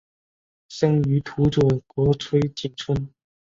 [0.67, 3.13] 生于土佐国吹井村。